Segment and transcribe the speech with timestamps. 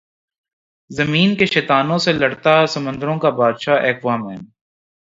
[0.91, 4.45] زمین کے شیطانوں سے لڑتا سمندروں کا بادشاہ ایکوامین